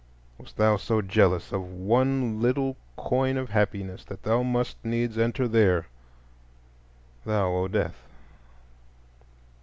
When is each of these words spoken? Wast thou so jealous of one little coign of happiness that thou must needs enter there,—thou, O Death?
Wast 0.39 0.57
thou 0.57 0.77
so 0.77 0.99
jealous 1.03 1.51
of 1.51 1.61
one 1.61 2.41
little 2.41 2.75
coign 2.97 3.37
of 3.37 3.51
happiness 3.51 4.03
that 4.05 4.23
thou 4.23 4.41
must 4.41 4.83
needs 4.83 5.15
enter 5.15 5.47
there,—thou, 5.47 7.49
O 7.53 7.67
Death? 7.67 8.01